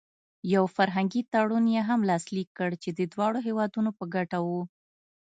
[0.53, 4.49] یو فرهنګي تړون یې هم لاسلیک کړ چې د دواړو هېوادونو په ګټه و.